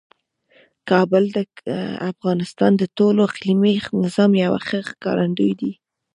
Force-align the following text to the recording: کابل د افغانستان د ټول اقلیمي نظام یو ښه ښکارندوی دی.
کابل 0.89 1.23
د 1.35 1.37
افغانستان 2.11 2.71
د 2.77 2.83
ټول 2.97 3.15
اقلیمي 3.27 3.75
نظام 4.03 4.31
یو 4.43 4.53
ښه 4.67 4.79
ښکارندوی 4.89 5.51
دی. 5.59 5.71